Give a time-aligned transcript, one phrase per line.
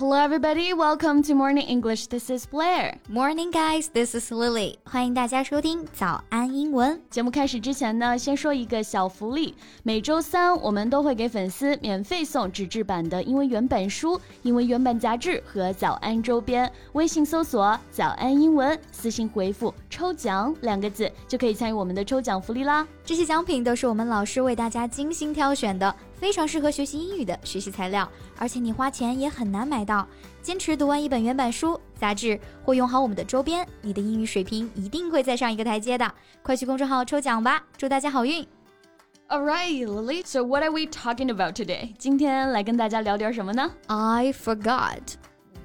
[0.00, 0.72] Hello, everybody.
[0.72, 2.06] Welcome to Morning English.
[2.06, 2.94] This is Blair.
[3.06, 3.90] Morning, guys.
[3.92, 4.78] This is Lily.
[4.84, 6.98] 欢迎大家收听早安英文。
[7.10, 9.54] 节目开始之前呢，先说一个小福利。
[9.82, 16.72] 每周三我们都会给粉丝免费送纸质版的英文原版书、英文原版杂志和早安周边。
[16.94, 22.88] 微信搜索“早安英文”，私信回复“抽奖”两个字，就可以参与我们的抽奖福利啦。
[23.10, 25.92] 这些奖品都是我们老师为大家精心挑选的。
[26.14, 30.06] 非常适合学习英语的学习材料，而且你花钱也很难买到。
[30.40, 36.08] 坚持读完一本原版书、杂志，或用好我们的周边，你的英语水平一定会再上一个台阶的。
[36.40, 38.46] 快去公众号抽奖吧，祝大家好运
[39.28, 40.22] ！Alright, Lily.
[40.24, 41.92] So what are we talking about today?
[41.98, 45.00] 今天来跟大家聊点什么呢？I forgot.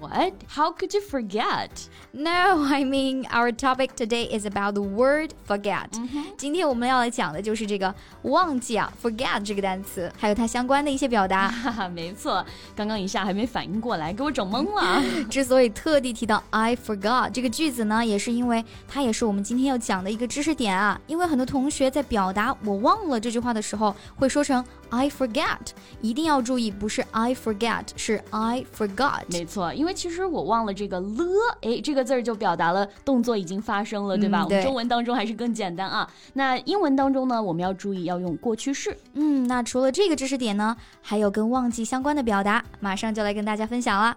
[0.00, 0.34] What?
[0.46, 1.70] How could you forget?
[2.12, 5.88] No, I mean our topic today is about the word forget.
[6.36, 11.48] 今天我们要来讲的就是这个忘记啊，forget 这个单词，还有它相关的一些表达。
[11.48, 12.44] 哈哈，没错，
[12.76, 15.02] 刚刚一下还没反应过来，给我整懵了。
[15.28, 21.00] 之所以特地提到 I forgot 这个句子呢，也是因为它也是我们今天要讲的一个知识点啊。
[21.08, 25.58] 因为很多同学在表达“我忘了”这句话的时候，会说成 I forget，
[26.00, 29.24] 一定要注意，不是 I forget，是 I forgot。
[29.30, 29.94] 没错，因为。
[29.98, 34.44] 其实我忘了这个了，哎，这个字儿就表达了动作已经发生了，对吧？
[34.44, 36.08] 我们中文当中还是更简单啊。
[36.34, 38.96] 那英文当中呢，我们要注意要用过去式。
[39.14, 44.16] 嗯，那除了这个知识点呢，还有跟忘记相关的表达，马上就来跟大家分享了。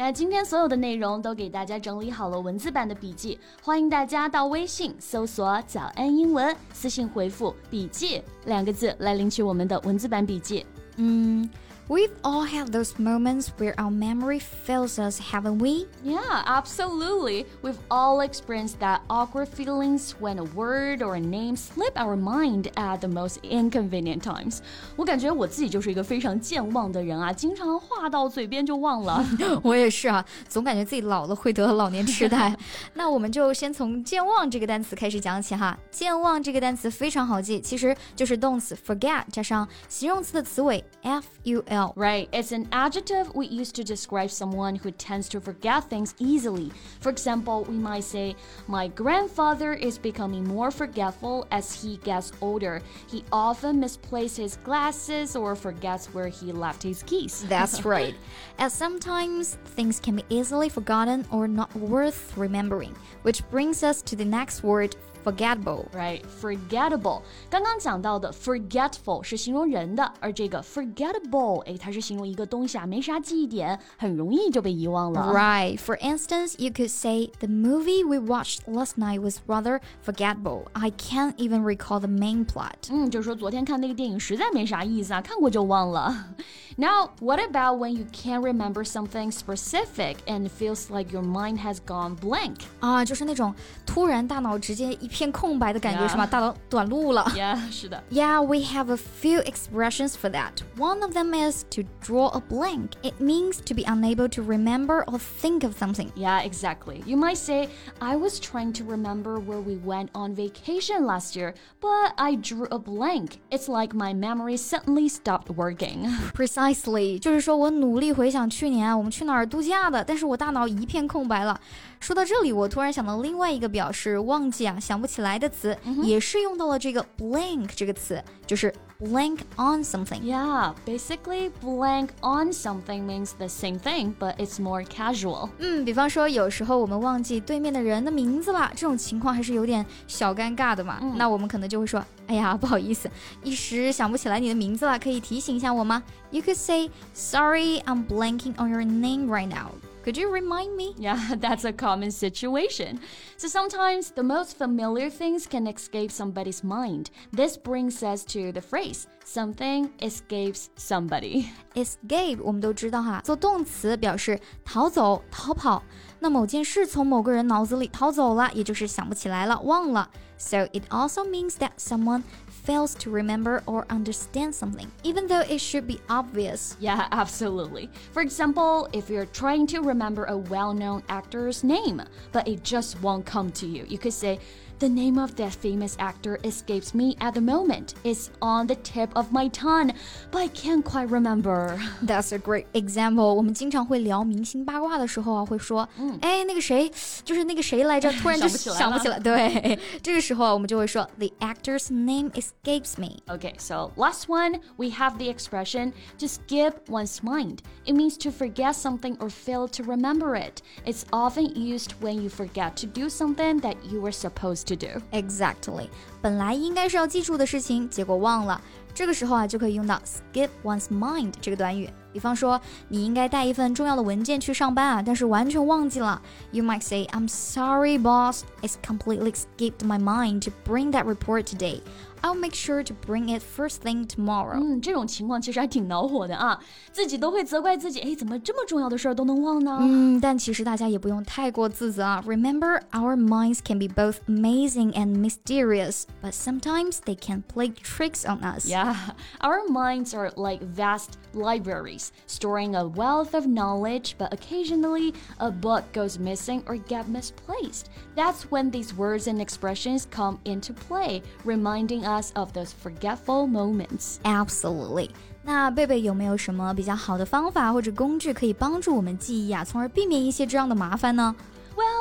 [0.00, 10.64] 那今天所有的内容都给大家整理好了文字版的笔记，欢迎大家到微信搜索“早安英文”，私信回复“笔记”两个字来领取我们的文字版笔记。
[10.97, 11.49] 嗯。
[11.89, 15.85] We've all had those moments where our memory fails us, haven't we?
[16.01, 17.45] Yeah, absolutely.
[17.61, 22.71] We've all experienced that awkward feelings when a word or a name slip our mind
[22.77, 24.59] at the most inconvenient times.
[24.95, 29.23] 我感觉我自己就是一个非常健忘的人啊，经常话到嘴边就忘了。
[29.61, 32.55] 我也是啊，总感觉自己老了会得老年痴呆。
[32.93, 35.77] 那我们就先从健忘这个单词开始讲起哈。
[35.91, 41.64] 健忘这个单词非常好记，其实就是动词 forget 加上形容词的词尾 f u
[41.96, 42.28] Right.
[42.32, 46.70] It's an adjective we use to describe someone who tends to forget things easily.
[47.00, 52.82] For example, we might say, My grandfather is becoming more forgetful as he gets older.
[53.08, 57.44] He often misplaces his glasses or forgets where he left his keys.
[57.48, 58.14] That's right.
[58.58, 64.16] As sometimes things can be easily forgotten or not worth remembering, which brings us to
[64.16, 64.96] the next word
[65.27, 65.85] forgettable.
[65.93, 67.21] Right, forgettable.
[67.49, 75.31] 刚刚讲到的 forgetful 是形容人的，而这个 forgettable，哎，它是形容一个东西啊，没啥记忆点，很容易就被遗忘了。
[75.33, 75.77] Right.
[75.77, 80.63] For instance, you could say the movie we watched last night was rather forgettable.
[80.73, 82.89] I can't even recall the main plot.
[82.89, 86.33] 嗯，就是说昨天看那个电影实在没啥意思啊，看过就忘了。
[86.75, 91.75] Now, what about when you can't remember something specific and feels like your mind has
[91.79, 92.61] gone blank?
[92.79, 93.53] 啊，就是那种
[93.85, 96.25] 突然大脑直接一片空白的感觉是吗？
[96.25, 97.23] 大脑短路了。
[97.35, 98.03] Yeah，是的。
[98.09, 100.63] Yeah, we have a few expressions for that.
[100.75, 102.93] One of them is to draw a blank.
[103.03, 106.11] It means to be unable to remember or think of something.
[106.15, 107.03] Yeah, exactly.
[107.05, 107.69] You might say,
[108.01, 112.67] I was trying to remember where we went on vacation last year, but I drew
[112.71, 113.41] a blank.
[113.51, 116.09] It's like my memory suddenly stopped working.
[116.34, 121.60] Precisely，就是说我努力回想去年啊我们去哪儿度假的，但是我大脑一片空白了。
[122.00, 130.21] 说到这里，我突然想到另外一个表示忘记啊、想不起来的词，也是用到了这个 blank 这个词，就是 blank on something.
[130.23, 135.49] Yeah, basically blank on something means the same thing, but it's more casual.
[135.59, 140.99] 嗯，比方说有时候我们忘记对面的人的名字了，这种情况还是有点小尴尬的嘛。
[141.17, 143.09] 那我们可能就会说，哎呀，不好意思，
[143.43, 146.01] 一时想不起来你的名字了，可以提醒一下我吗？
[146.31, 149.71] You could say, "Sorry, I'm blanking on your name right now."
[150.07, 150.93] Could you remind me?
[150.97, 152.99] Yeah, that's a common situation.
[153.37, 157.09] So sometimes the most familiar things can escape somebody's mind.
[157.31, 161.45] This brings us to the phrase something escapes somebody.
[161.73, 165.81] Escape 我们都知道哈，做动词表示逃走、逃跑。
[166.19, 170.09] 那某件事从某个人脑子里逃走了，也就是想不起来了、忘了。
[170.37, 172.23] So it also means that someone
[172.68, 176.76] fails to remember or understand something, even though it should be obvious.
[176.78, 177.88] Yeah, absolutely.
[178.12, 183.00] For example, if you're trying to remember a well known actor's name, but it just
[183.00, 184.38] won't come to you, you could say,
[184.79, 187.93] The name of that famous actor escapes me at the moment.
[188.03, 189.93] It's on the tip of my tongue,
[190.29, 191.79] but I can't quite remember.
[192.01, 193.33] That's a great example.
[193.33, 195.87] 我们经常会聊明星八卦的时候啊，会说，
[196.19, 196.91] 哎，那个谁，
[197.23, 199.17] 就是那个谁来着，突然就想不起来。
[199.19, 203.19] 对，这个时候我们就会说，The actor's name escapes me.
[203.27, 207.59] Okay, so last one, we have the expression to skip one's mind.
[207.85, 210.61] It means to forget something or fail to remember it.
[210.85, 215.01] It's often used when you forget to do something that you were supposed to do.
[215.11, 215.87] Exactly.
[216.21, 218.59] 本来应该是要记住的事情，结果忘了。
[218.93, 221.89] 这个时候啊，就可以用到 skip one's mind 这个短语。
[222.11, 226.21] 比方说，你应该带一份重要的文件去上班啊，但是完全忘记了。
[226.51, 228.41] You might say, "I'm sorry, boss.
[228.61, 231.81] It's completely skipped my mind to bring that report today."
[232.21, 234.57] I'll make sure to bring it first thing tomorrow。
[234.61, 236.57] 嗯，这种情况其实还挺恼火的啊，
[236.91, 239.77] 自己都会责怪自己，哎，怎么这么重要的事儿都能忘呢？
[239.81, 242.23] 嗯，但其实大家也不用太过自责啊。
[242.25, 248.39] Remember, our minds can be both amazing and mysterious, but sometimes they can play tricks on
[248.41, 248.67] us.
[248.67, 248.95] Yeah,
[249.41, 255.83] our minds are like vast libraries, storing a wealth of knowledge, but occasionally a book
[255.93, 257.89] goes missing or get misplaced.
[258.15, 264.19] That's when these words and expressions come into play, reminding us of those forgetful moments.
[264.23, 265.09] Absolutely.
[265.45, 271.35] 那贝贝有没有什么比较好的方法或者工具可以帮助我们记忆啊，从而避免一些这样的麻烦呢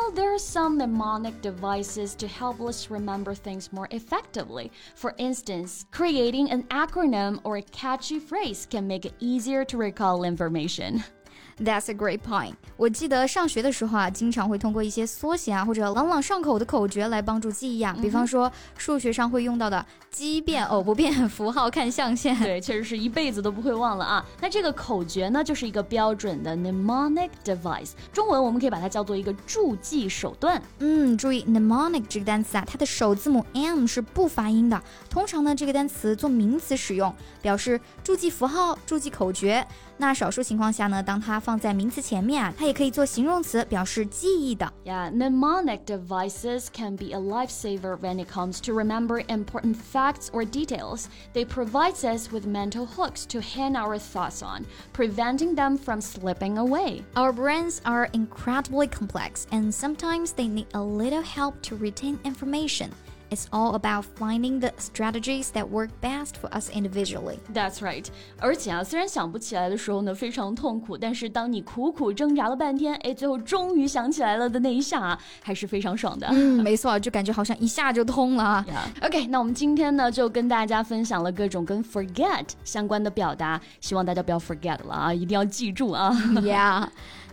[0.08, 4.72] ？well, there are some mnemonic devices to help us remember things more effectively.
[4.96, 10.24] For instance, creating an acronym or a catchy phrase can make it easier to recall
[10.24, 11.04] information.
[11.60, 12.54] That's a great point.
[12.76, 17.98] 我记得上学的时候啊，经常会通过一些缩写啊或者朗朗上口的口诀来帮助记忆啊。
[18.00, 22.38] 比方说数学上会用到的奇变偶不变，符号看象限。
[22.38, 24.24] 对，确实是一辈子都不会忘了啊。
[24.40, 30.62] 那这个口诀呢，就是一个标准的 mnemonic device，中文我们可以把它叫做一个助记手段。
[30.78, 34.80] 嗯，注意 mnemonic 这个单词啊，它的首字母 m 是不发音的。
[35.10, 37.12] 通常呢，这个单词做名词使用，
[37.42, 39.66] 表示助记符号、助记口诀。
[39.99, 44.73] 那少数情况下呢，当它放在名词前面啊，它也可以做形容词，表示记忆的。
[44.85, 51.05] Yeah, mnemonic devices can be a lifesaver when it comes to remember important facts or details.
[51.35, 56.59] They provide us with mental hooks to hang our thoughts on, preventing them from slipping
[56.59, 57.05] away.
[57.15, 62.91] Our brains are incredibly complex, and sometimes they need a little help to retain information.
[63.31, 67.39] It's all about finding the strategies that work best for us individually.
[67.55, 68.07] That's right.
[68.39, 76.27] 而且啊，虽然想不起来的时候呢非常痛苦，但是当你苦苦挣扎了半天，哎，最后终于想起来了的那一下啊，还是非常爽的。
[76.31, 78.63] 嗯，没错，就感觉好像一下就通了。
[78.69, 79.07] Yeah.
[79.07, 86.13] OK，那我们今天呢就跟大家分享了各种跟 forget 相关的表达，希望大家不要 forget 了啊，一定要记住啊。
[86.35, 86.87] Yeah.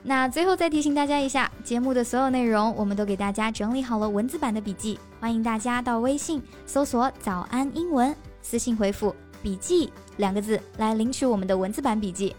[0.04, 9.14] 那最后再提醒大家一下，节目的所有内容我们都给大家整理好了文字版的笔记，欢迎大家到微信搜索“早安英文”，私信回复“
[9.44, 12.36] 笔记”两个字来领取我们的文字版笔记。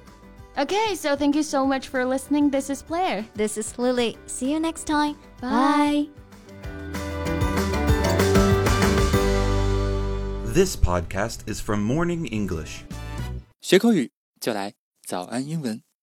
[0.57, 2.51] Okay, so thank you so much for listening.
[2.51, 3.25] This is Blair.
[3.37, 4.17] This is Lily.
[4.27, 5.15] See you next time.
[5.41, 6.09] Bye.
[10.53, 12.81] This podcast is from Morning English.
[13.61, 14.11] 学口语
[14.41, 14.75] 就来
[15.07, 15.81] 早安英文。